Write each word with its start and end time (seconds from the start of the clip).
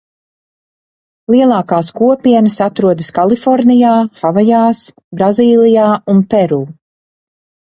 Lielākās 1.33 1.91
kopienas 1.99 2.57
atrodas 2.67 3.11
Kalifornijā, 3.19 3.93
Havajās, 4.23 4.83
Brazīlijā 5.21 5.87
un 6.15 6.25
Peru. 6.33 6.63